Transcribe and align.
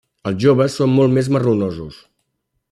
Els 0.29 0.37
joves 0.45 0.77
són 0.79 0.95
molt 1.01 1.15
més 1.19 1.29
marronosos. 1.37 2.01